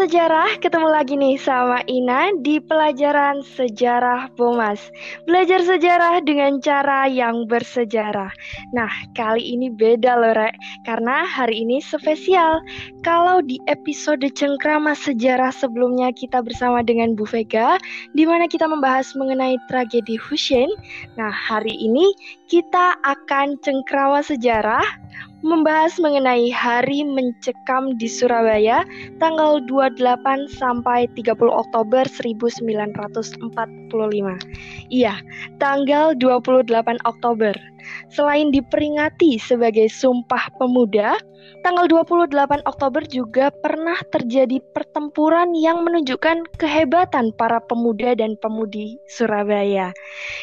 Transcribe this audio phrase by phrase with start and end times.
[0.00, 4.80] sejarah, ketemu lagi nih sama Ina di pelajaran sejarah Bomas.
[5.28, 8.32] Belajar sejarah dengan cara yang bersejarah.
[8.72, 10.56] Nah, kali ini beda loh, Rek.
[10.88, 12.64] Karena hari ini spesial.
[13.04, 17.76] Kalau di episode Cengkrama Sejarah sebelumnya kita bersama dengan Bu Vega,
[18.16, 20.72] di mana kita membahas mengenai tragedi Hussein.
[21.20, 22.08] Nah, hari ini
[22.48, 24.84] kita akan cengkrama sejarah
[25.40, 28.84] membahas mengenai hari mencekam di Surabaya
[29.16, 29.96] tanggal 28
[30.52, 33.79] sampai 30 Oktober 1945.
[34.90, 35.18] Iya,
[35.58, 36.70] tanggal 28
[37.06, 37.54] Oktober.
[38.12, 41.16] Selain diperingati sebagai Sumpah Pemuda,
[41.64, 49.92] tanggal 28 Oktober juga pernah terjadi pertempuran yang menunjukkan kehebatan para pemuda dan pemudi Surabaya.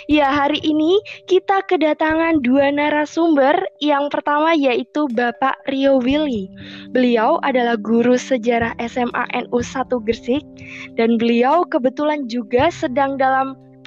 [0.09, 0.97] Ya, hari ini
[1.29, 3.53] kita kedatangan dua narasumber.
[3.77, 6.49] Yang pertama yaitu Bapak Rio Willy.
[6.89, 10.43] Beliau adalah guru sejarah SMA NU 1 Gresik
[10.97, 13.36] dan beliau kebetulan juga sedang dalam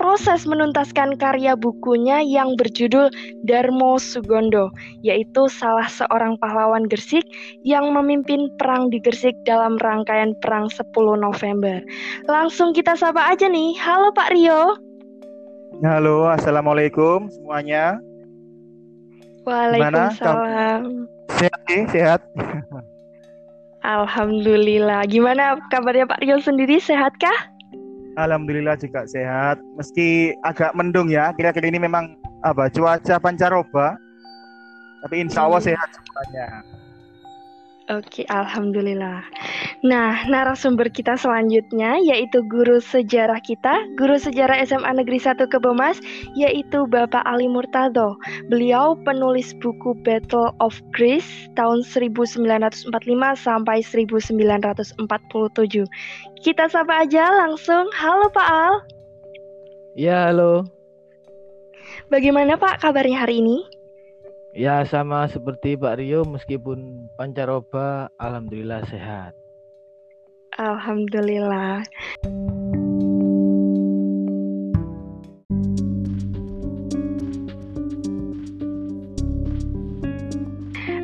[0.01, 3.13] proses menuntaskan karya bukunya yang berjudul
[3.45, 4.73] Darmo Sugondo,
[5.05, 7.29] yaitu salah seorang pahlawan Gersik
[7.69, 10.89] yang memimpin perang di Gersik dalam rangkaian Perang 10
[11.21, 11.85] November.
[12.25, 13.77] Langsung kita sapa aja nih.
[13.77, 14.81] Halo Pak Rio.
[15.85, 18.01] Halo, Assalamualaikum semuanya.
[19.45, 21.09] Waalaikumsalam.
[21.37, 22.21] Sehat nih, sehat.
[23.81, 25.09] Alhamdulillah.
[25.09, 26.81] Gimana kabarnya Pak Rio sendiri?
[26.81, 27.60] Sehatkah?
[28.19, 29.63] Alhamdulillah juga sehat.
[29.79, 33.99] Meski agak mendung ya, kira-kira ini memang apa cuaca pancaroba.
[35.07, 35.69] Tapi insya Allah hmm.
[35.71, 36.47] sehat semuanya.
[37.91, 39.27] Oke, alhamdulillah.
[39.83, 45.99] Nah, narasumber kita selanjutnya yaitu guru sejarah kita, guru sejarah SMA Negeri 1 Kebomas,
[46.39, 48.15] yaitu Bapak Ali Murtado.
[48.47, 52.95] Beliau penulis buku Battle of Greece tahun 1945
[53.35, 54.95] sampai 1947.
[56.47, 57.91] Kita sapa aja langsung.
[57.91, 58.75] Halo Pak Al.
[59.99, 60.63] Ya, halo.
[62.07, 63.80] Bagaimana Pak kabarnya hari ini?
[64.51, 69.31] Ya sama seperti Pak Rio meskipun pancaroba alhamdulillah sehat.
[70.59, 71.87] Alhamdulillah.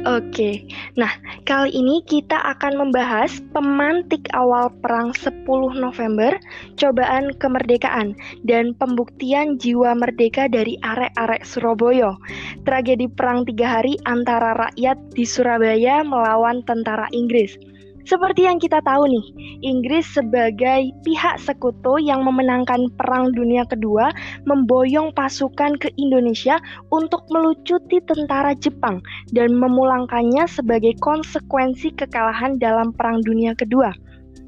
[0.07, 0.63] Oke,
[0.95, 1.11] nah
[1.43, 5.43] kali ini kita akan membahas pemantik awal perang 10
[5.83, 6.31] November,
[6.79, 8.15] cobaan kemerdekaan,
[8.47, 12.15] dan pembuktian jiwa merdeka dari arek-arek Surabaya.
[12.63, 17.59] Tragedi perang tiga hari antara rakyat di Surabaya melawan tentara Inggris.
[18.07, 19.27] Seperti yang kita tahu nih,
[19.67, 24.15] Inggris sebagai pihak sekutu yang memenangkan Perang Dunia Kedua
[24.47, 26.63] memboyong pasukan ke Indonesia
[26.95, 29.03] untuk melucuti tentara Jepang
[29.35, 33.91] dan memulangkannya sebagai konsekuensi kekalahan dalam Perang Dunia Kedua.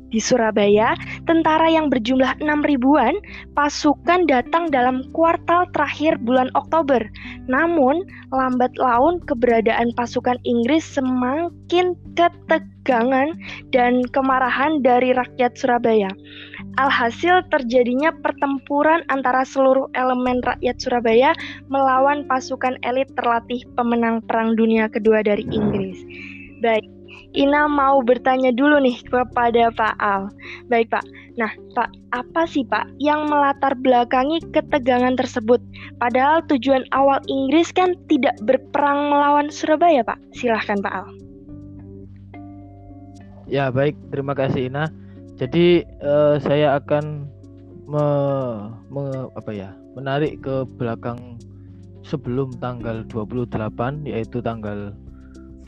[0.08, 0.96] Di Surabaya,
[1.28, 3.12] tentara yang berjumlah 6 ribuan
[3.52, 7.04] pasukan datang dalam kuartal terakhir bulan Oktober.
[7.44, 13.36] Namun, lambat laun keberadaan pasukan Inggris semakin ketegangan
[13.68, 16.08] dan kemarahan dari rakyat Surabaya.
[16.80, 21.36] Alhasil terjadinya pertempuran antara seluruh elemen rakyat Surabaya
[21.68, 26.00] melawan pasukan elit terlatih pemenang Perang Dunia Kedua dari Inggris.
[26.58, 26.97] Baik,
[27.36, 30.32] Ina mau bertanya dulu nih kepada Pak Al.
[30.72, 31.04] Baik Pak,
[31.36, 35.60] nah Pak, apa sih Pak yang melatar belakangi ketegangan tersebut?
[36.00, 40.16] Padahal tujuan awal Inggris kan tidak berperang melawan Surabaya Pak.
[40.32, 41.06] Silahkan Pak Al.
[43.48, 44.88] Ya baik, terima kasih Ina.
[45.36, 47.28] Jadi uh, saya akan
[47.88, 48.06] me,
[48.88, 49.04] me,
[49.36, 51.40] apa ya menarik ke belakang
[52.04, 54.96] sebelum tanggal 28 yaitu tanggal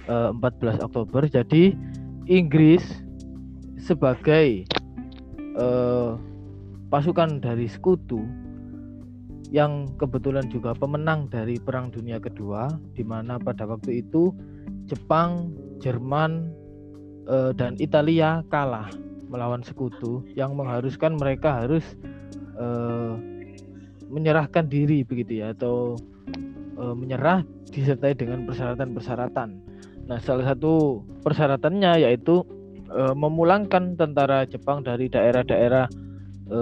[0.07, 1.23] 14 eh, Oktober.
[1.29, 1.77] Jadi
[2.31, 2.85] Inggris
[3.81, 4.69] sebagai
[5.57, 6.15] uh,
[6.93, 8.23] pasukan dari sekutu
[9.51, 14.31] yang kebetulan juga pemenang dari Perang Dunia Kedua, di mana pada waktu itu
[14.87, 15.51] Jepang,
[15.83, 16.55] Jerman,
[17.27, 18.87] uh, dan Italia kalah
[19.27, 21.83] melawan sekutu, yang mengharuskan mereka harus
[22.59, 23.19] uh,
[24.07, 25.99] menyerahkan diri begitu ya, atau
[26.79, 27.43] uh, menyerah
[27.75, 29.70] disertai dengan persyaratan-persyaratan.
[30.11, 32.43] Nah, salah satu persyaratannya yaitu
[32.91, 35.87] e, memulangkan tentara Jepang dari daerah-daerah
[36.51, 36.59] e,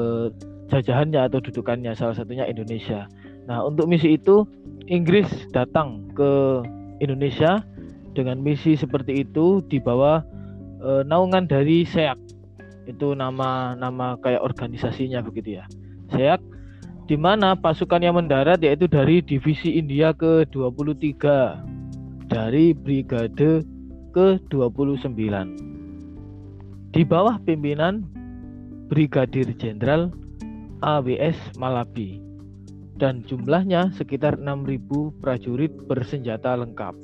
[0.68, 3.08] jajahannya atau dudukannya, salah satunya Indonesia.
[3.48, 4.44] Nah, untuk misi itu
[4.84, 5.24] Inggris
[5.56, 6.60] datang ke
[7.00, 7.64] Indonesia
[8.12, 10.20] dengan misi seperti itu di bawah
[10.84, 12.20] e, naungan dari SEAC.
[12.84, 15.64] Itu nama nama kayak organisasinya begitu ya.
[16.12, 16.44] SEAC
[17.08, 21.24] di mana pasukan yang mendarat yaitu dari divisi India ke-23
[22.28, 23.64] dari brigade
[24.12, 25.16] ke-29.
[26.88, 28.04] di bawah pimpinan
[28.88, 30.08] Brigadir Jenderal
[30.80, 32.20] AWS Malabi
[32.96, 36.96] dan jumlahnya sekitar 6.000 prajurit bersenjata lengkap.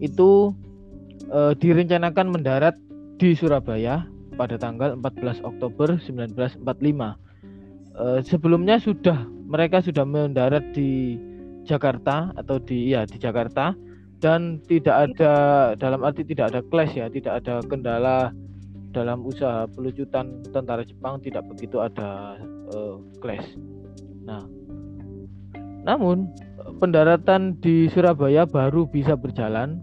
[0.00, 0.54] Itu
[1.28, 2.74] e, direncanakan mendarat
[3.20, 4.06] di Surabaya
[4.38, 6.62] pada tanggal 14 Oktober 1945.
[6.64, 11.18] E, sebelumnya sudah mereka sudah mendarat di
[11.68, 13.76] Jakarta atau di ya di Jakarta
[14.18, 15.32] dan tidak ada
[15.78, 18.34] dalam arti tidak ada clash ya, tidak ada kendala
[18.90, 22.34] dalam usaha pelucutan tentara Jepang tidak begitu ada
[22.74, 23.46] uh, clash.
[24.26, 24.42] Nah,
[25.86, 26.26] namun
[26.82, 29.78] pendaratan di Surabaya baru bisa berjalan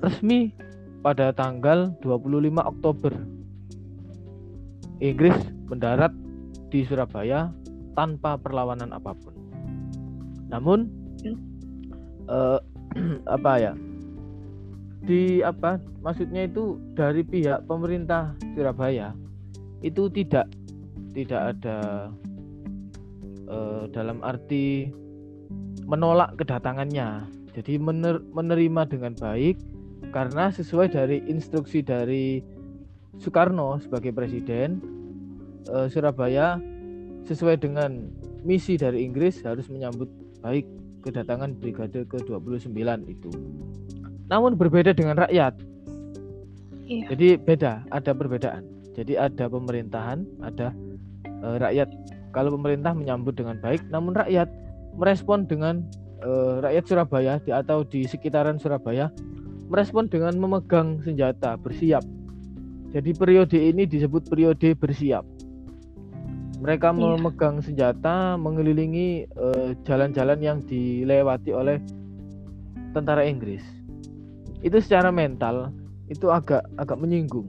[0.00, 0.54] resmi
[1.04, 3.12] pada tanggal 25 Oktober.
[4.98, 5.36] Inggris
[5.70, 6.10] mendarat
[6.74, 7.54] di Surabaya
[7.94, 9.34] tanpa perlawanan apa pun.
[10.50, 10.90] Namun
[12.26, 12.58] uh,
[13.36, 13.72] apa ya?
[15.04, 15.80] Di apa?
[16.02, 19.14] Maksudnya itu dari pihak pemerintah Surabaya
[19.82, 20.50] itu tidak
[21.14, 22.10] tidak ada
[23.46, 24.90] uh, dalam arti
[25.88, 27.24] menolak kedatangannya.
[27.56, 29.58] Jadi mener, menerima dengan baik
[30.14, 32.44] karena sesuai dari instruksi dari
[33.18, 34.78] Soekarno sebagai presiden
[35.66, 36.60] uh, Surabaya
[37.26, 38.08] sesuai dengan
[38.46, 40.06] misi dari Inggris harus menyambut
[40.38, 40.64] baik
[41.02, 42.78] kedatangan brigade ke-29
[43.08, 43.30] itu.
[44.28, 45.56] Namun berbeda dengan rakyat.
[46.88, 47.06] Iya.
[47.12, 48.64] Jadi beda, ada perbedaan.
[48.96, 50.74] Jadi ada pemerintahan, ada
[51.24, 51.88] e, rakyat.
[52.34, 54.48] Kalau pemerintah menyambut dengan baik, namun rakyat
[54.96, 55.84] merespon dengan
[56.20, 56.30] e,
[56.64, 59.12] rakyat Surabaya di, atau di sekitaran Surabaya
[59.68, 62.02] merespon dengan memegang senjata, bersiap.
[62.88, 65.28] Jadi periode ini disebut periode bersiap
[66.58, 66.98] mereka iya.
[66.98, 71.78] memegang senjata mengelilingi eh, jalan-jalan uh, yang dilewati oleh
[72.92, 73.62] tentara Inggris.
[74.60, 75.70] Itu secara mental
[76.10, 77.46] itu agak agak menyinggung.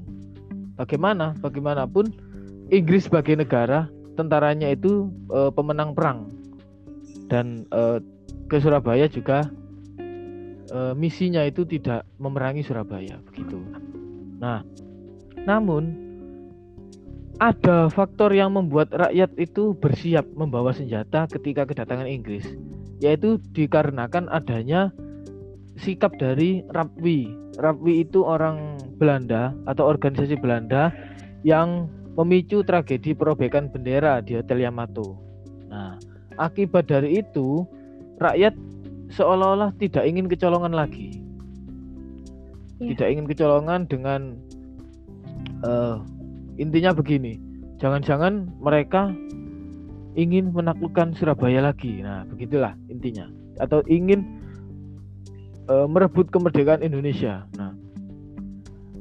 [0.78, 1.34] Bagaimana?
[1.42, 2.14] Bagaimanapun
[2.70, 6.30] Inggris sebagai negara, tentaranya itu uh, pemenang perang
[7.28, 7.98] dan uh,
[8.46, 9.50] ke Surabaya juga
[10.74, 13.58] uh, misinya itu tidak memerangi Surabaya begitu.
[14.38, 14.62] Nah,
[15.44, 16.09] namun
[17.40, 22.44] ada faktor yang membuat rakyat itu bersiap membawa senjata ketika kedatangan Inggris,
[23.00, 24.92] yaitu dikarenakan adanya
[25.80, 27.32] sikap dari Rapwi.
[27.60, 30.92] Rapwi itu orang Belanda atau organisasi Belanda
[31.48, 31.88] yang
[32.20, 35.16] memicu tragedi perobekan bendera di Hotel Yamato.
[35.72, 35.96] Nah,
[36.36, 37.64] akibat dari itu
[38.20, 38.52] rakyat
[39.16, 41.24] seolah-olah tidak ingin kecolongan lagi.
[42.84, 42.96] Ya.
[42.96, 44.36] Tidak ingin kecolongan dengan
[45.64, 46.04] uh,
[46.60, 47.40] intinya begini
[47.80, 49.16] jangan-jangan mereka
[50.20, 52.04] ingin menaklukkan Surabaya lagi.
[52.04, 53.32] Nah begitulah intinya.
[53.64, 54.26] Atau ingin
[55.72, 57.48] e, merebut kemerdekaan Indonesia.
[57.56, 57.72] Nah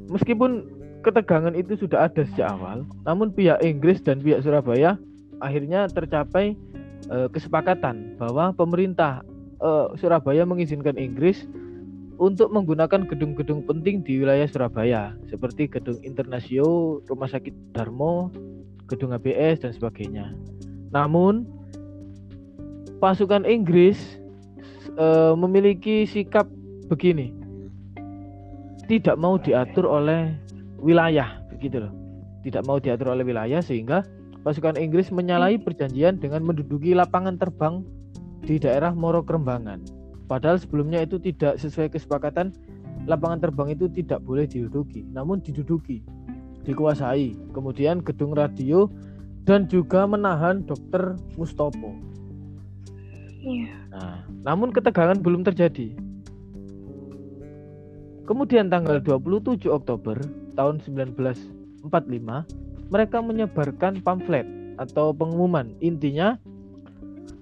[0.07, 0.65] meskipun
[1.03, 4.99] ketegangan itu sudah ada sejak awal namun pihak Inggris dan pihak Surabaya
[5.39, 6.59] akhirnya tercapai
[7.07, 9.23] e, kesepakatan bahwa pemerintah
[9.63, 11.47] e, Surabaya mengizinkan Inggris
[12.19, 18.27] untuk menggunakan gedung-gedung penting di wilayah Surabaya seperti gedung Internasio, Rumah Sakit Darmo,
[18.91, 20.35] gedung ABS dan sebagainya.
[20.91, 21.47] Namun
[22.99, 24.19] pasukan Inggris
[24.99, 25.07] e,
[25.39, 26.43] memiliki sikap
[26.91, 27.31] begini.
[28.91, 30.35] Tidak mau diatur oleh
[30.83, 31.93] wilayah begitu loh.
[32.43, 34.03] Tidak mau diatur oleh wilayah sehingga
[34.43, 37.79] pasukan Inggris menyalahi perjanjian dengan menduduki lapangan terbang
[38.43, 39.98] di daerah Moro Kerembangan
[40.29, 42.53] Padahal sebelumnya itu tidak sesuai kesepakatan
[43.09, 46.05] lapangan terbang itu tidak boleh diduduki, namun diduduki,
[46.69, 47.33] dikuasai.
[47.49, 48.85] Kemudian gedung radio
[49.49, 51.97] dan juga menahan dokter Mustopo.
[53.41, 53.73] Yeah.
[53.89, 55.97] Nah, namun ketegangan belum terjadi.
[58.29, 60.21] Kemudian tanggal 27 Oktober
[60.53, 61.81] tahun 1945,
[62.93, 64.45] mereka menyebarkan pamflet
[64.77, 65.73] atau pengumuman.
[65.81, 66.37] Intinya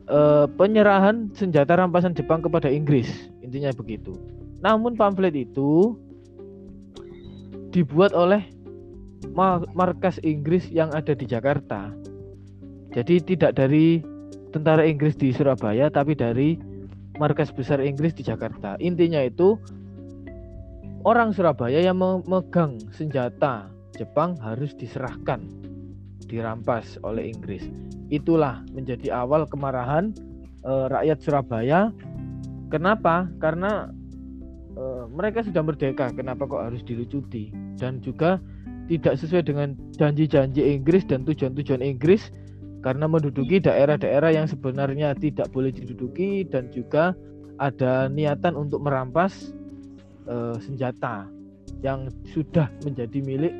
[0.08, 3.08] uh, penyerahan senjata rampasan Jepang kepada Inggris.
[3.44, 4.16] Intinya begitu.
[4.64, 5.96] Namun pamflet itu
[7.72, 8.42] dibuat oleh
[9.78, 11.94] markas Inggris yang ada di Jakarta.
[12.96, 14.02] Jadi tidak dari
[14.50, 16.58] tentara Inggris di Surabaya tapi dari
[17.22, 18.80] markas besar Inggris di Jakarta.
[18.82, 19.60] Intinya itu
[21.06, 25.42] orang Surabaya yang memegang senjata Jepang harus diserahkan
[26.26, 27.66] dirampas oleh Inggris
[28.10, 30.16] itulah menjadi awal kemarahan
[30.64, 31.92] e, rakyat Surabaya.
[32.72, 33.28] Kenapa?
[33.40, 33.92] Karena
[34.76, 37.52] e, mereka sudah merdeka, kenapa kok harus dilucuti?
[37.80, 38.40] Dan juga
[38.88, 42.32] tidak sesuai dengan janji-janji Inggris dan tujuan-tujuan Inggris
[42.80, 47.12] karena menduduki daerah-daerah yang sebenarnya tidak boleh diduduki dan juga
[47.60, 49.52] ada niatan untuk merampas
[50.24, 51.28] e, senjata
[51.84, 53.54] yang sudah menjadi milik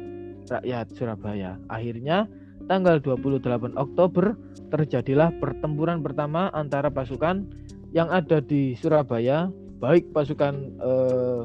[0.48, 1.60] rakyat Surabaya.
[1.68, 2.26] Akhirnya
[2.68, 4.36] tanggal 28 Oktober
[4.68, 7.48] terjadilah pertempuran pertama antara pasukan
[7.96, 9.48] yang ada di Surabaya,
[9.80, 11.42] baik pasukan eh,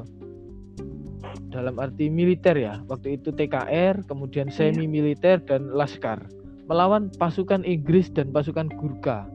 [1.54, 4.74] dalam arti militer ya, waktu itu TKR, kemudian iya.
[4.74, 6.26] semi militer dan laskar
[6.66, 9.26] melawan pasukan Inggris dan pasukan Gurkha,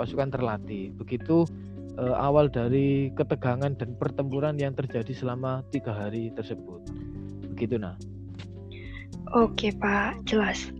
[0.00, 0.94] pasukan terlatih.
[0.96, 1.44] Begitu
[1.98, 6.82] eh, awal dari ketegangan dan pertempuran yang terjadi selama tiga hari tersebut.
[7.54, 8.00] Begitu nah.
[9.34, 10.70] Oke Pak, jelas.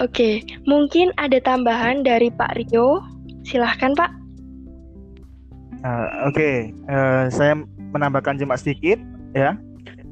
[0.00, 3.04] Oke, mungkin ada tambahan dari Pak Rio.
[3.44, 4.10] Silahkan Pak.
[5.82, 6.56] Uh, Oke, okay.
[6.88, 7.58] uh, eh, saya
[7.92, 8.96] menambahkan cuma sedikit
[9.36, 9.58] ya.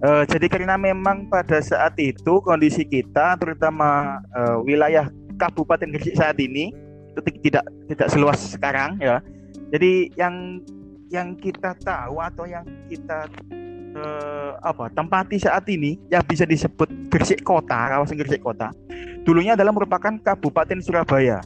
[0.01, 5.09] Uh, jadi karena memang pada saat itu kondisi kita, terutama uh, wilayah
[5.41, 6.73] Kabupaten Gresik saat ini
[7.13, 9.25] itu tidak tidak seluas sekarang ya.
[9.73, 10.61] Jadi yang
[11.09, 13.31] yang kita tahu atau yang kita
[13.97, 18.71] uh, apa tempati saat ini yang bisa disebut Gresik Kota, kawasan Gresik Kota,
[19.27, 21.43] dulunya adalah merupakan Kabupaten Surabaya.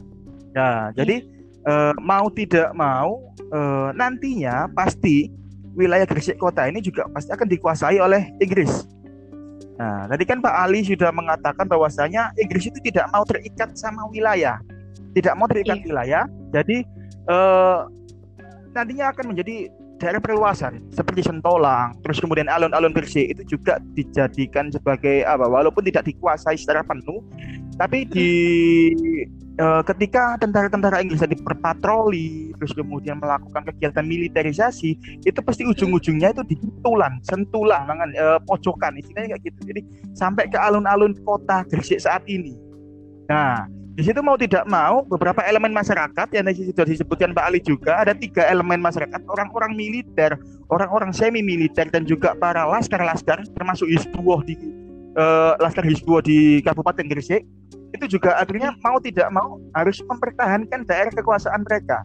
[0.55, 1.25] Nah, jadi
[1.65, 3.21] uh, mau tidak mau
[3.51, 5.29] uh, nantinya pasti
[5.75, 8.87] wilayah Gresik Kota ini juga pasti akan dikuasai oleh Inggris.
[9.75, 14.55] Nah, tadi kan Pak Ali sudah mengatakan bahwasanya Inggris itu tidak mau terikat sama wilayah,
[15.11, 15.85] tidak mau terikat iya.
[15.91, 16.23] wilayah.
[16.55, 16.87] Jadi
[17.27, 17.83] uh,
[18.71, 25.23] nantinya akan menjadi daerah perluasan seperti Sentolang, terus kemudian alun-alun bersih itu juga dijadikan sebagai
[25.23, 27.23] apa walaupun tidak dikuasai secara penuh,
[27.79, 28.29] tapi di
[29.59, 36.43] uh, ketika tentara-tentara Inggris tadi berpatroli, terus kemudian melakukan kegiatan militerisasi, itu pasti ujung-ujungnya itu
[36.43, 39.59] di sentulan, sentulan, mangan uh, pojokan istilahnya kayak gitu.
[39.71, 39.81] Jadi
[40.15, 42.55] sampai ke alun-alun kota Gresik saat ini.
[43.31, 47.95] Nah, di situ mau tidak mau beberapa elemen masyarakat yang sudah disebutkan Pak Ali juga
[47.95, 50.35] ada tiga elemen masyarakat orang-orang militer,
[50.67, 54.59] orang-orang semi militer dan juga para laskar-laskar termasuk Hizbullah di
[55.15, 57.47] uh, laskar Hizbullah di Kabupaten Gresik
[57.95, 62.03] itu juga akhirnya mau tidak mau harus mempertahankan daerah kekuasaan mereka.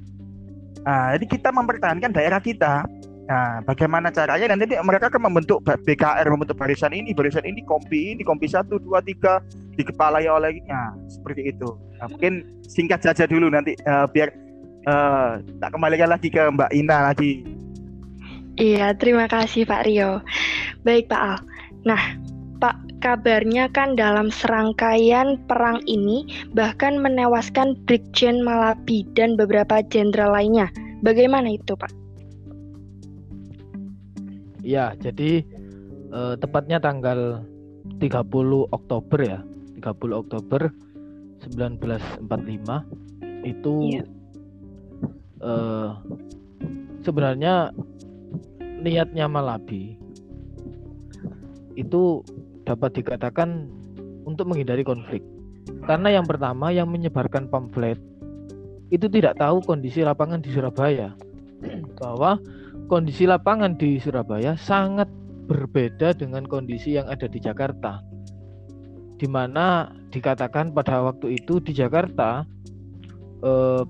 [0.87, 2.87] Nah, jadi kita mempertahankan daerah kita
[3.31, 4.51] Nah, bagaimana caranya?
[4.51, 8.99] Nanti mereka akan membentuk BKR, membentuk barisan ini, barisan ini, kompi ini, kompi satu, dua,
[9.07, 9.39] tiga,
[9.79, 11.79] dikepalai olehnya, seperti itu.
[12.03, 14.35] Nah, mungkin singkat saja dulu nanti uh, biar
[14.91, 17.47] uh, tak kembalikan lagi ke Mbak Ina lagi.
[18.59, 20.27] Iya, terima kasih Pak Rio.
[20.83, 21.39] Baik Pak Al.
[21.87, 22.03] Nah,
[22.59, 30.67] Pak, kabarnya kan dalam serangkaian perang ini bahkan menewaskan Brigjen Malabi dan beberapa jenderal lainnya.
[31.01, 32.10] Bagaimana itu, Pak?
[34.71, 35.43] Ya, jadi
[36.15, 37.43] eh, tepatnya tanggal
[37.99, 39.43] 30 Oktober ya.
[39.83, 40.71] 30 Oktober
[41.43, 42.23] 1945
[43.43, 44.05] itu ya.
[45.43, 45.91] eh,
[47.03, 47.75] sebenarnya
[48.81, 49.99] niatnya Malabi
[51.75, 52.23] itu
[52.63, 53.67] dapat dikatakan
[54.23, 55.25] untuk menghindari konflik.
[55.89, 57.99] Karena yang pertama yang menyebarkan pamflet
[58.95, 61.15] itu tidak tahu kondisi lapangan di Surabaya
[62.01, 62.39] bahwa
[62.91, 65.07] kondisi lapangan di Surabaya sangat
[65.47, 68.03] berbeda dengan kondisi yang ada di Jakarta.
[69.15, 72.43] Di mana dikatakan pada waktu itu di Jakarta
[73.47, 73.83] eh,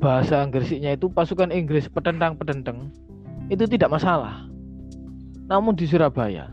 [0.00, 2.88] bahasa Inggrisnya itu pasukan Inggris petentang-petenteng
[3.52, 4.48] itu tidak masalah.
[5.52, 6.48] Namun di Surabaya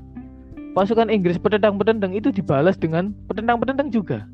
[0.76, 4.28] pasukan Inggris petentang-petenteng itu dibalas dengan petentang-petenteng juga.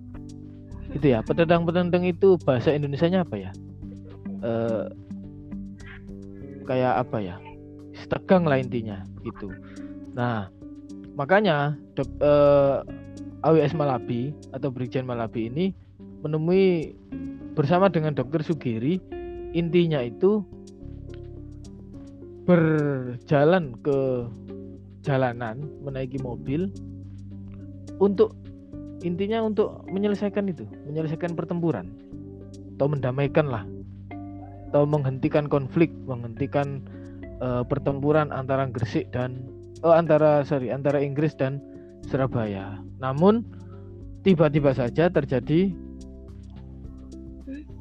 [0.98, 3.52] Itu ya, petentang-petenteng itu bahasa Indonesianya apa ya?
[4.42, 4.86] Eh,
[6.66, 7.36] kayak apa ya
[8.08, 9.52] tegang lah intinya gitu.
[10.16, 10.48] Nah
[11.16, 12.78] makanya dok, eh,
[13.42, 15.66] AWS Malabi atau Brigjen Malabi ini
[16.22, 16.94] menemui
[17.58, 19.02] bersama dengan dokter Sugiri
[19.52, 20.46] intinya itu
[22.48, 24.28] berjalan ke
[25.04, 26.72] jalanan menaiki mobil
[28.02, 28.34] untuk
[29.02, 31.90] intinya untuk menyelesaikan itu menyelesaikan pertempuran
[32.78, 33.66] atau mendamaikan lah
[34.72, 36.80] atau menghentikan konflik, menghentikan
[37.44, 39.44] uh, pertempuran antara Gresik dan
[39.84, 41.60] oh antara sorry antara Inggris dan
[42.08, 42.80] Surabaya.
[43.04, 43.44] Namun
[44.24, 45.76] tiba-tiba saja terjadi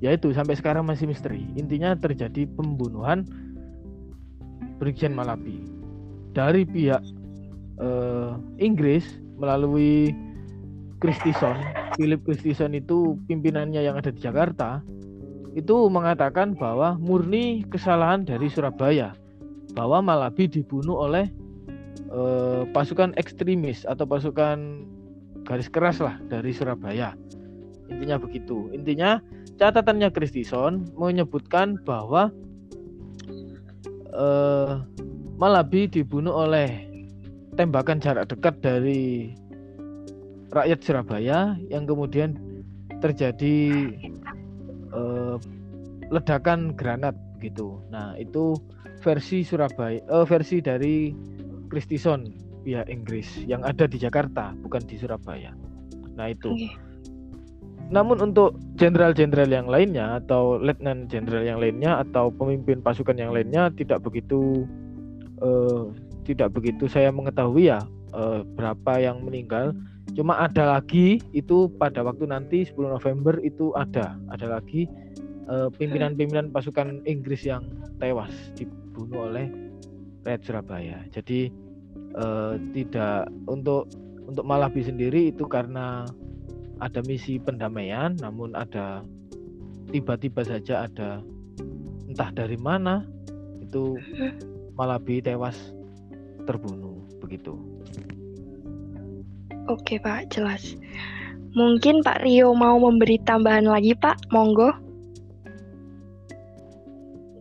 [0.02, 1.46] yaitu sampai sekarang masih misteri.
[1.54, 3.22] Intinya terjadi pembunuhan
[4.82, 5.62] Brigjen Malabi
[6.34, 7.06] dari pihak
[7.78, 9.06] uh, Inggris
[9.38, 10.10] melalui
[10.98, 11.54] Christison.
[11.94, 14.82] Philip Christison itu pimpinannya yang ada di Jakarta
[15.58, 19.14] itu mengatakan bahwa murni kesalahan dari Surabaya
[19.74, 21.30] bahwa Malabi dibunuh oleh
[22.10, 24.86] eh, pasukan ekstremis atau pasukan
[25.46, 27.14] garis keras lah dari Surabaya.
[27.90, 28.70] Intinya begitu.
[28.70, 29.18] Intinya
[29.58, 32.30] catatannya Kristison menyebutkan bahwa
[34.14, 34.72] eh,
[35.40, 36.90] Malabi dibunuh oleh
[37.56, 39.32] tembakan jarak dekat dari
[40.52, 42.36] rakyat Surabaya yang kemudian
[43.00, 43.88] terjadi
[44.94, 45.36] uh,
[46.10, 47.80] ledakan granat gitu.
[47.88, 48.56] Nah, itu
[49.00, 51.14] versi Surabaya uh, versi dari
[51.72, 52.28] Kristison
[52.60, 55.56] pihak Inggris yang ada di Jakarta, bukan di Surabaya.
[56.18, 56.52] Nah, itu.
[56.52, 56.72] Okay.
[57.90, 63.66] Namun untuk jenderal-jenderal yang lainnya atau letnan jenderal yang lainnya atau pemimpin pasukan yang lainnya
[63.74, 64.62] tidak begitu
[65.42, 65.90] uh,
[66.22, 67.82] tidak begitu saya mengetahui ya
[68.14, 69.74] uh, berapa yang meninggal.
[70.14, 74.90] Cuma ada lagi itu pada waktu nanti 10 November itu ada ada lagi
[75.46, 77.62] eh, pimpinan-pimpinan pasukan Inggris yang
[78.02, 79.46] tewas dibunuh oleh
[80.24, 81.00] Red Surabaya.
[81.08, 81.48] Jadi
[82.16, 83.88] uh, tidak untuk
[84.28, 86.06] untuk Malabi sendiri itu karena
[86.80, 89.04] ada misi pendamaian, namun ada
[89.90, 91.20] tiba-tiba saja ada
[92.08, 93.04] entah dari mana
[93.60, 93.96] itu
[94.78, 95.56] Malabi tewas
[96.48, 97.56] terbunuh begitu.
[99.70, 100.74] Oke Pak, jelas.
[101.54, 104.74] Mungkin Pak Rio mau memberi tambahan lagi Pak, monggo.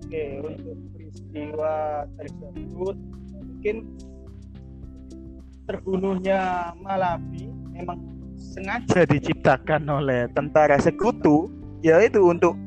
[0.06, 2.96] Oke, untuk peristiwa tersebut
[3.34, 3.76] mungkin
[5.66, 7.98] terbunuhnya Malabi memang
[8.38, 11.50] sengaja diciptakan oleh tentara sekutu
[11.86, 12.58] yaitu untuk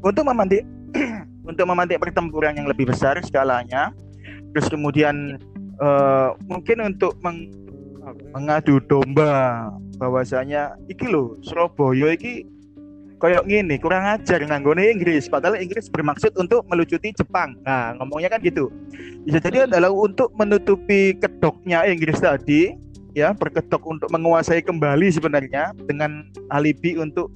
[0.00, 0.64] untuk memantik
[1.50, 3.92] untuk memantik pertempuran yang lebih besar skalanya
[4.56, 5.36] terus kemudian
[5.84, 7.52] uh, mungkin untuk meng,
[8.32, 9.68] mengadu domba.
[10.00, 12.48] Bahwasanya iki lo Surabaya iki
[13.20, 15.28] kayak gini kurang ajar nanggone Inggris.
[15.28, 17.54] Padahal Inggris bermaksud untuk melucuti Jepang.
[17.68, 18.72] Nah ngomongnya kan gitu.
[19.28, 22.72] Bisa jadi adalah untuk menutupi kedoknya Inggris tadi
[23.12, 27.28] ya berkedok untuk menguasai kembali sebenarnya dengan alibi untuk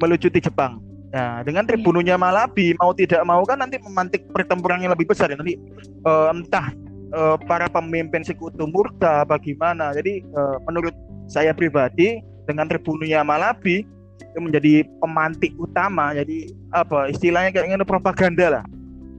[0.00, 0.80] melucuti Jepang.
[1.10, 1.74] Nah, dengan iya.
[1.74, 5.26] terbunuhnya Malabi mau tidak mau kan nanti memantik pertempuran yang lebih besar.
[5.26, 5.58] Ya nanti
[6.06, 6.70] uh, entah
[7.14, 9.94] uh, para pemimpin sekutu murka bagaimana.
[9.94, 10.94] Jadi uh, menurut
[11.30, 13.86] saya pribadi dengan terbunuhnya Malabi
[14.20, 16.12] itu menjadi pemantik utama.
[16.14, 18.64] Jadi apa istilahnya kayak propaganda lah.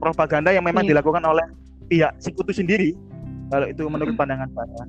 [0.02, 0.98] Propaganda yang memang yeah.
[0.98, 1.46] dilakukan oleh
[1.86, 2.96] pihak sekutu sendiri.
[3.52, 4.84] Kalau itu menurut pandangan saya.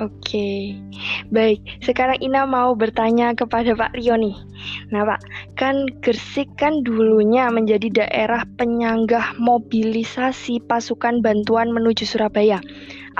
[0.00, 0.80] Oke,
[1.28, 1.60] baik.
[1.84, 4.32] Sekarang Ina mau bertanya kepada Pak Rio nih.
[4.88, 5.20] Nah Pak,
[5.60, 12.64] kan Gersik kan dulunya menjadi daerah penyanggah mobilisasi pasukan bantuan menuju Surabaya.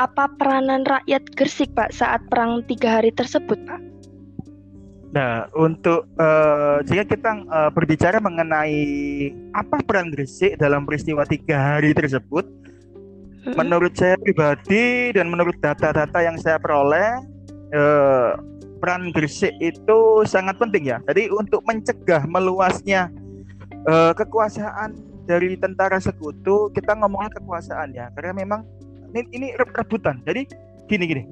[0.00, 3.80] Apa peranan rakyat Gersik Pak saat perang tiga hari tersebut Pak?
[5.10, 8.78] Nah, untuk uh, jika kita uh, berbicara mengenai
[9.58, 12.46] apa peran Gresik dalam peristiwa tiga hari tersebut,
[13.40, 17.24] Menurut saya pribadi dan menurut data-data yang saya peroleh,
[17.72, 18.30] eh,
[18.80, 20.98] peran Gresik itu sangat penting ya.
[21.08, 23.08] Jadi untuk mencegah meluasnya
[23.88, 24.92] eh, kekuasaan
[25.24, 28.60] dari tentara sekutu, kita ngomongnya kekuasaan ya, karena memang
[29.16, 30.20] ini, ini rebutan.
[30.28, 30.44] Jadi
[30.84, 31.22] gini gini,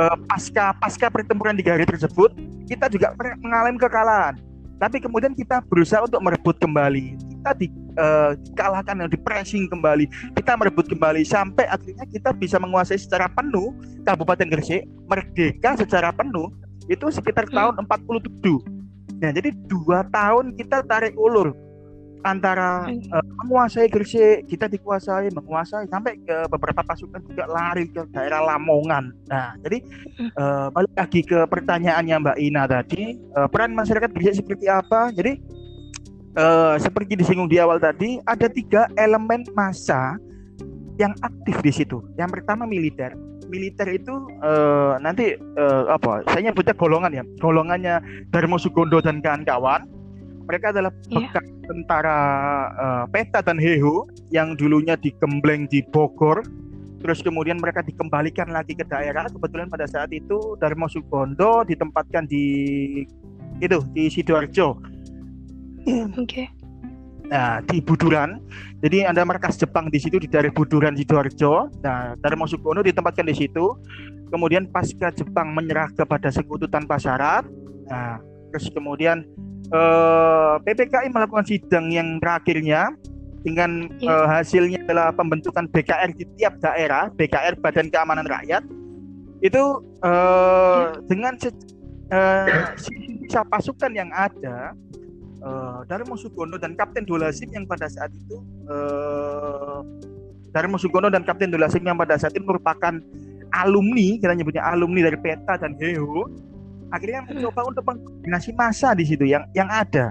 [0.00, 2.32] eh, pasca pasca pertempuran di hari tersebut,
[2.64, 3.12] kita juga
[3.44, 4.40] mengalami kekalahan.
[4.80, 7.68] Tapi kemudian kita berusaha untuk merebut kembali kita di,
[8.00, 10.08] uh, dikalahkan dan di pressing kembali.
[10.32, 13.76] Kita merebut kembali sampai akhirnya kita bisa menguasai secara penuh
[14.08, 16.48] Kabupaten Gresik merdeka secara penuh
[16.90, 17.54] itu sekitar hmm.
[17.54, 18.80] tahun 47
[19.20, 21.52] nah jadi dua tahun kita tarik ulur
[22.24, 28.44] antara uh, menguasai Gresik kita dikuasai menguasai sampai ke beberapa pasukan juga lari ke daerah
[28.44, 29.08] Lamongan.
[29.28, 29.80] Nah jadi
[30.36, 35.08] uh, balik lagi ke pertanyaannya Mbak Ina tadi uh, peran masyarakat Gresik seperti apa?
[35.16, 35.40] Jadi
[36.36, 40.18] uh, seperti disinggung di awal tadi, ada tiga elemen massa
[41.00, 42.04] yang aktif di situ.
[42.20, 43.16] Yang pertama militer.
[43.50, 44.14] Militer itu
[44.44, 46.22] uh, nanti uh, apa?
[46.30, 47.24] Saya nyebutnya golongan ya.
[47.42, 47.94] Golongannya
[48.30, 49.88] Darmo Sugondo dan kawan-kawan.
[50.46, 51.30] Mereka adalah yeah.
[51.30, 52.18] bekas tentara
[52.74, 56.46] uh, Peta dan Hehu yang dulunya digembleng di Bogor.
[57.00, 59.26] Terus kemudian mereka dikembalikan lagi ke daerah.
[59.26, 62.46] Kebetulan pada saat itu Darmo Sugondo ditempatkan di
[63.60, 64.89] itu di sidoarjo
[65.86, 66.24] Oke.
[66.24, 66.46] Okay.
[67.30, 68.42] Nah, di Buduran.
[68.82, 71.70] Jadi ada markas Jepang di situ di daerah Buduran Sidoarjo.
[71.80, 73.78] Nah, dari Mosukono ditempatkan di situ.
[74.34, 77.46] Kemudian pasca Jepang menyerah kepada sekutu tanpa syarat.
[77.86, 78.18] Nah,
[78.50, 79.22] terus kemudian
[79.70, 82.94] eh, PPKI melakukan sidang yang terakhirnya
[83.46, 84.26] dengan yeah.
[84.26, 88.66] eh, hasilnya adalah pembentukan BKR di tiap daerah, BKR Badan Keamanan Rakyat.
[89.38, 90.98] Itu eh, yeah.
[91.06, 91.34] dengan
[92.10, 94.74] eh, sisa pasukan yang ada
[95.44, 99.80] uh, Darmo Sugono dan Kapten Dolasim yang pada saat itu uh,
[100.50, 102.98] Darmo Sugono dan Kapten Dolasim yang pada saat itu merupakan
[103.50, 106.30] alumni kita nyebutnya alumni dari Peta dan Heo
[106.90, 110.10] akhirnya mencoba untuk mengkoordinasi masa di situ yang yang ada.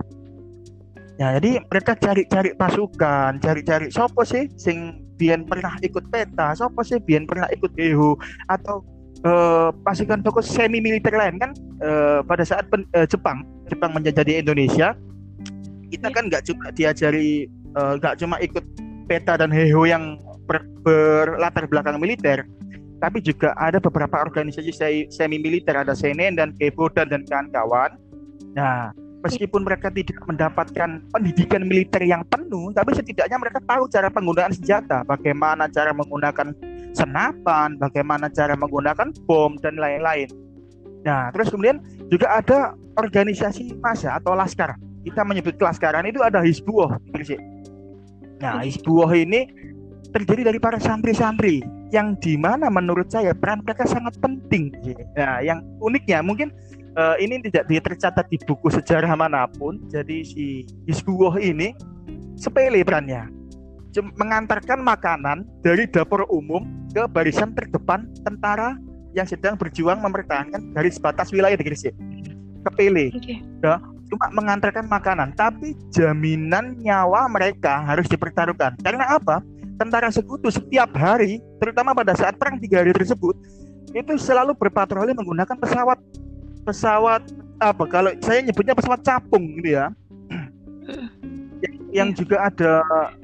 [1.19, 6.95] Ya jadi mereka cari-cari pasukan cari-cari sopo sih sing bian pernah ikut peta sopo sih
[7.03, 8.15] bian pernah ikut Heo
[8.47, 8.79] atau
[9.27, 11.51] uh, pasukan fokus semi militer lain kan?
[11.83, 14.95] Uh, pada saat pen, uh, Jepang Jepang menjajah di Indonesia
[15.89, 18.65] kita kan nggak cuma diajari nggak uh, cuma ikut
[19.09, 22.45] peta dan heho yang ber, berlatar belakang militer
[22.99, 24.75] tapi juga ada beberapa organisasi
[25.07, 27.95] semi militer ada Senen dan Kebodan dan kawan-kawan.
[28.59, 28.91] Nah,
[29.23, 35.07] meskipun mereka tidak mendapatkan pendidikan militer yang penuh, tapi setidaknya mereka tahu cara penggunaan senjata,
[35.07, 36.51] bagaimana cara menggunakan
[36.91, 40.27] senapan, bagaimana cara menggunakan bom dan lain-lain.
[41.07, 41.79] Nah, terus kemudian
[42.11, 44.75] juga ada organisasi massa atau laskar.
[45.09, 47.01] Kita menyebut kelaskaran itu ada Hizbullah
[48.39, 49.49] Nah, Hizbullah ini
[50.15, 54.71] terdiri dari para santri-santri yang di mana menurut saya peran mereka sangat penting.
[55.17, 56.53] Nah, yang uniknya mungkin
[56.95, 59.81] uh, ini tidak tercatat di buku sejarah mana pun.
[59.89, 60.45] Jadi si
[60.87, 61.73] Hizbullah ini
[62.39, 63.27] sepele perannya,
[64.15, 66.63] mengantarkan makanan dari dapur umum
[66.95, 68.79] ke barisan terdepan tentara
[69.17, 71.93] yang sedang berjuang mempertahankan garis batas wilayah di Gresik.
[72.59, 73.39] Kepele, okay.
[73.63, 78.75] ya, cuma mengantarkan makanan, tapi jaminan nyawa mereka harus dipertaruhkan.
[78.81, 79.39] Karena apa?
[79.79, 83.31] tentara sekutu setiap hari, terutama pada saat perang tiga hari tersebut,
[83.95, 85.95] itu selalu berpatroli menggunakan pesawat.
[86.67, 87.23] Pesawat
[87.63, 87.83] apa?
[87.87, 89.87] Kalau saya nyebutnya pesawat capung gitu ya.
[91.63, 92.73] Yang, yang juga ada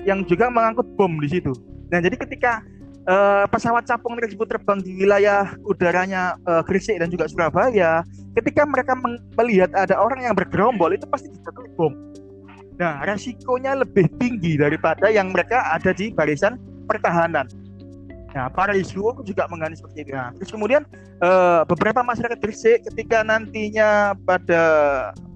[0.03, 1.55] yang juga mengangkut bom di situ.
[1.87, 2.59] Nah jadi ketika
[3.07, 8.03] uh, pesawat capung tersebut terbang di wilayah udaranya uh, Gresik dan juga Surabaya
[8.35, 8.93] ketika mereka
[9.39, 11.93] melihat ada orang yang bergerombol itu pasti dijatuhi bom
[12.75, 16.59] Nah, resikonya lebih tinggi daripada yang mereka ada di barisan
[16.91, 17.47] pertahanan.
[18.35, 20.11] Nah, para isu juga mengenai seperti itu.
[20.11, 20.83] Nah, terus kemudian
[21.23, 24.63] uh, beberapa masyarakat Gresik ketika nantinya pada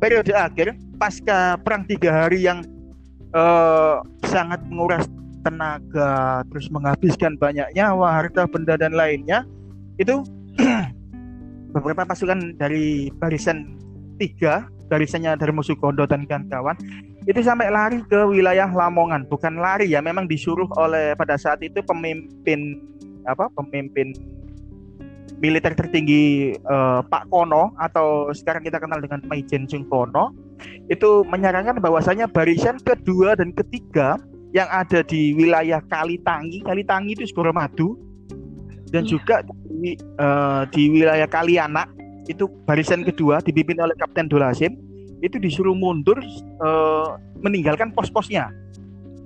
[0.03, 2.59] periode akhir pasca perang tiga hari yang
[3.31, 5.07] uh, sangat menguras
[5.47, 9.47] tenaga, terus menghabiskan banyak nyawa, harta benda dan lainnya,
[9.95, 10.19] itu
[11.71, 13.77] beberapa pasukan dari barisan
[14.19, 16.75] tiga, barisannya Darmo Sukondo dan kawan-kawan
[17.29, 19.29] itu sampai lari ke wilayah Lamongan.
[19.29, 22.81] Bukan lari ya memang disuruh oleh pada saat itu pemimpin
[23.29, 24.15] apa pemimpin
[25.39, 30.35] militer tertinggi uh, Pak Kono atau sekarang kita kenal dengan Maijen Chung Kono
[30.91, 34.19] itu menyarankan bahwasanya barisan kedua dan ketiga
[34.51, 38.08] yang ada di wilayah Kalitangi Kalitangi itu Sukoromadu
[38.89, 39.11] dan yeah.
[39.11, 41.89] juga di, uh, di wilayah Kalianak
[42.29, 44.77] itu barisan kedua dipimpin oleh Kapten Dolasim
[45.19, 46.17] itu disuruh mundur
[46.63, 48.53] uh, meninggalkan pos-posnya.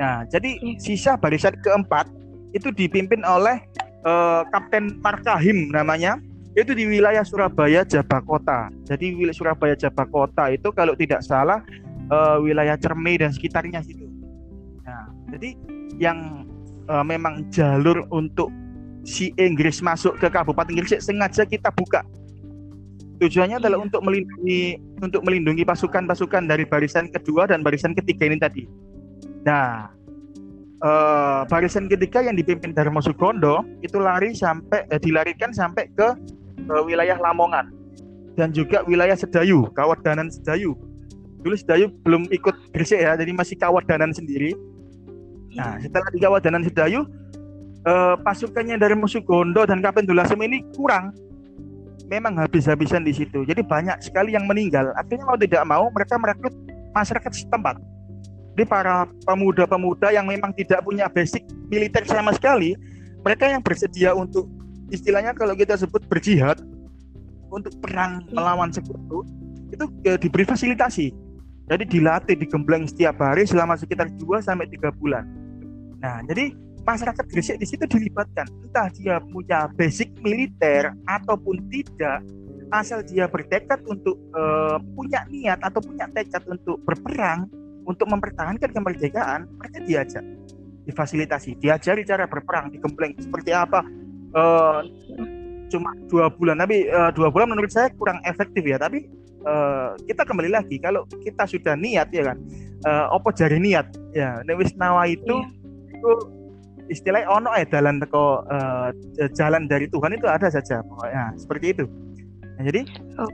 [0.02, 0.80] Nah, jadi iya.
[0.82, 2.10] sisa barisan keempat
[2.54, 3.62] itu dipimpin oleh
[4.06, 6.17] uh, Kapten Markahim namanya.
[6.54, 8.69] Itu di wilayah Surabaya Jabakota.
[8.86, 11.65] Jadi wilayah Surabaya Jabakota itu kalau tidak salah
[12.13, 14.06] uh, wilayah Cerme dan sekitarnya situ.
[14.86, 15.58] Nah, jadi
[15.97, 16.45] yang
[16.89, 18.54] uh, memang jalur untuk
[19.03, 22.03] si Inggris masuk ke Kabupaten Gresik sengaja kita buka
[23.23, 23.85] Tujuannya adalah iya.
[23.87, 24.61] untuk melindungi
[24.99, 28.63] untuk melindungi pasukan-pasukan dari barisan kedua dan barisan ketiga ini tadi.
[29.47, 29.87] Nah,
[30.83, 36.07] uh, barisan ketiga yang dipimpin Darmo Sugondo itu lari sampai eh, dilarikan sampai ke
[36.67, 37.71] uh, wilayah Lamongan
[38.35, 40.75] dan juga wilayah Sedayu, Kawat Danan Sedayu.
[41.43, 44.51] Dulu Sedayu belum ikut Gresik ya, jadi masih Kawat Danan sendiri.
[45.53, 47.05] Nah, setelah di Kawat Danan Sedayu,
[47.87, 51.15] uh, pasukannya dari Musugondo dan Kapten Dulasem ini kurang
[52.11, 53.47] memang habis-habisan di situ.
[53.47, 54.91] Jadi banyak sekali yang meninggal.
[54.99, 56.53] Akhirnya mau tidak mau mereka merekrut
[56.93, 57.79] masyarakat setempat.
[58.53, 61.41] Jadi para pemuda-pemuda yang memang tidak punya basic
[61.73, 62.77] militer sama sekali,
[63.25, 64.45] mereka yang bersedia untuk
[64.93, 66.61] istilahnya kalau kita sebut berjihad
[67.49, 69.25] untuk perang melawan sekutu
[69.73, 71.09] itu ya, diberi fasilitasi.
[71.65, 75.25] Jadi dilatih, digembleng setiap hari selama sekitar 2 sampai 3 bulan.
[76.03, 78.47] Nah, jadi masyarakat Gresik di situ dilibatkan.
[78.67, 82.23] Entah dia punya basic militer ataupun tidak
[82.73, 87.45] asal dia bertekad untuk uh, punya niat atau punya tekad untuk berperang
[87.85, 90.25] untuk mempertahankan kemerdekaan mereka diajak.
[90.83, 93.85] Difasilitasi diajari cara berperang digembleng seperti apa.
[94.33, 94.83] Uh,
[95.71, 96.59] cuma dua bulan.
[96.59, 98.81] Tapi uh, dua bulan menurut saya kurang efektif ya.
[98.81, 99.07] Tapi
[99.47, 100.81] uh, kita kembali lagi.
[100.81, 102.37] Kalau kita sudah niat ya kan?
[102.83, 103.87] Uh, opo jari niat?
[104.11, 105.95] Ya newis nawa itu yeah.
[105.95, 106.11] itu
[106.93, 108.89] istilahnya ono eh jalan teko uh,
[109.34, 111.34] jalan dari Tuhan itu ada saja pokoknya.
[111.36, 111.86] Seperti itu.
[112.58, 112.82] Nah, jadi
[113.17, 113.32] oh.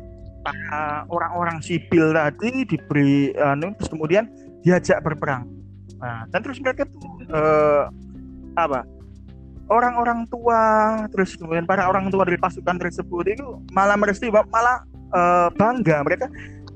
[1.11, 4.25] orang-orang sipil tadi diberi uh, terus kemudian
[4.63, 5.45] diajak berperang.
[5.99, 7.03] Nah dan terus mereka tuh
[7.35, 7.91] uh,
[8.55, 8.87] apa
[9.67, 10.61] orang-orang tua
[11.11, 13.45] terus kemudian para orang tua dari pasukan tersebut itu
[13.75, 16.01] malah merestui malah uh, bangga.
[16.07, 16.25] Mereka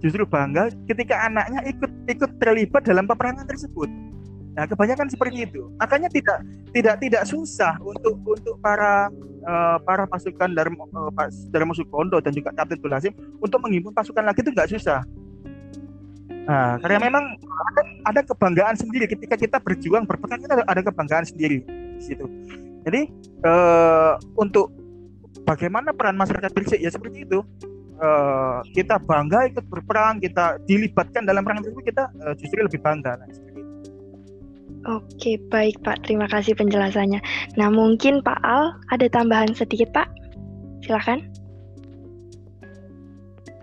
[0.03, 3.87] justru bangga ketika anaknya ikut ikut terlibat dalam peperangan tersebut
[4.53, 5.65] Nah, kebanyakan seperti itu.
[5.81, 9.09] Makanya tidak tidak tidak susah untuk untuk para
[9.45, 11.09] uh, para pasukan dari uh,
[11.49, 15.01] dari musuh Kondo dan juga Kapten Tulasim untuk menghimpun pasukan lagi itu nggak susah.
[16.43, 17.81] Nah, karena memang ada,
[18.13, 21.63] ada kebanggaan sendiri ketika kita berjuang berperang kita ada kebanggaan sendiri
[21.97, 22.27] di situ.
[22.83, 23.09] Jadi
[23.47, 24.69] uh, untuk
[25.47, 27.41] bagaimana peran masyarakat Gresik ya seperti itu.
[27.93, 33.15] Uh, kita bangga ikut berperang, kita dilibatkan dalam perang tersebut kita uh, justru lebih bangga.
[33.15, 33.29] Nah,
[34.83, 36.03] Oke, baik Pak.
[36.03, 37.23] Terima kasih penjelasannya.
[37.55, 40.11] Nah, mungkin Pak Al ada tambahan sedikit, Pak.
[40.83, 41.23] Silakan.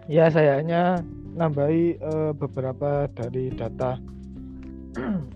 [0.08, 1.04] Ya, saya hanya
[1.36, 4.00] nambahi uh, beberapa dari data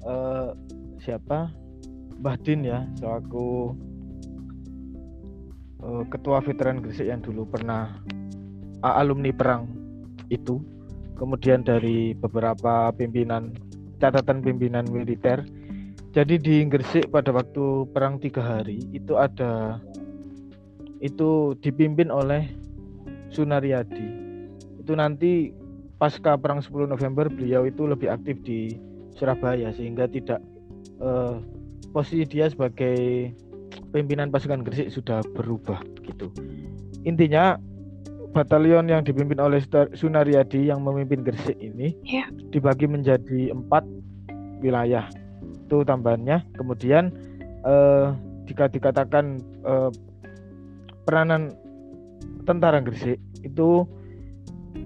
[0.09, 0.51] uh,
[1.05, 1.53] siapa
[2.18, 3.77] Mbah Din ya, selaku
[5.85, 8.01] uh, ketua veteran Gresik yang dulu pernah
[8.81, 9.68] uh, alumni perang
[10.33, 10.64] itu.
[11.14, 13.53] Kemudian dari beberapa pimpinan
[14.03, 15.44] catatan pimpinan militer
[16.14, 19.83] jadi di Gresik pada waktu perang tiga hari itu ada
[21.03, 22.55] itu dipimpin oleh
[23.35, 24.09] Sunaryadi.
[24.79, 25.50] Itu nanti
[25.98, 28.79] pasca perang 10 November beliau itu lebih aktif di
[29.18, 30.38] Surabaya sehingga tidak
[31.03, 31.42] eh,
[31.90, 33.35] posisi dia sebagai
[33.90, 36.31] pimpinan pasukan Gresik sudah berubah gitu.
[37.03, 37.59] Intinya
[38.31, 39.66] batalion yang dipimpin oleh
[39.98, 42.31] Sunaryadi yang memimpin Gresik ini yeah.
[42.55, 43.83] dibagi menjadi empat
[44.62, 45.11] wilayah
[45.64, 47.09] itu tambahannya kemudian
[47.64, 48.07] eh,
[48.44, 49.90] jika dikatakan eh,
[51.09, 51.57] peranan
[52.44, 53.88] tentara Gresik itu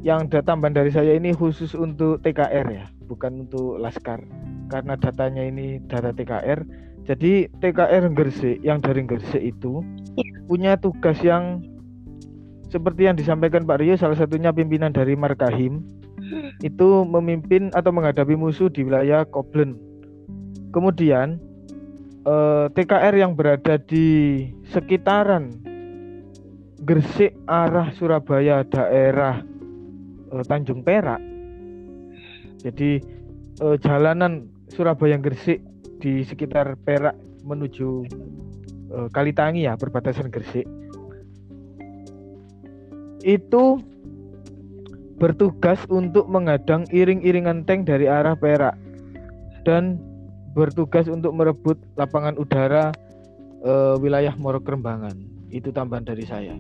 [0.07, 4.23] yang ada tambahan dari saya ini khusus untuk TKR ya bukan untuk Laskar
[4.71, 6.62] karena datanya ini data TKR
[7.09, 9.83] jadi TKR Gresik yang dari Gresik itu
[10.14, 10.38] ya.
[10.47, 11.64] punya tugas yang
[12.69, 15.81] seperti yang disampaikan Pak Rio salah satunya pimpinan dari Markahim
[16.21, 16.61] hmm.
[16.61, 19.88] itu memimpin atau menghadapi musuh di wilayah Koblen
[20.69, 21.41] Kemudian
[22.29, 25.69] eh, TKR yang berada di sekitaran
[26.79, 29.43] Gresik arah Surabaya daerah
[30.33, 31.21] eh, Tanjung Perak.
[32.63, 33.03] Jadi
[33.61, 35.65] eh, jalanan Surabaya Gresik
[35.99, 38.07] di sekitar Perak menuju
[38.95, 40.69] eh, Kalitangi ya perbatasan Gresik.
[43.27, 43.83] Itu
[45.19, 48.79] bertugas untuk mengadang iring-iringan tank dari arah Perak
[49.67, 49.99] dan
[50.53, 52.93] bertugas untuk merebut lapangan udara
[53.65, 55.17] uh, wilayah Morokrembangan.
[55.49, 56.55] Itu tambahan dari saya.